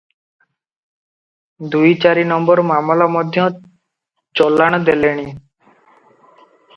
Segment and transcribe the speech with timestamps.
[1.75, 3.43] ଦୁଇ ଚାରି ନମ୍ବର ମାମଲା ମଧ୍ୟ
[4.41, 5.27] ଚଲାଣ ଦେଲେଣି।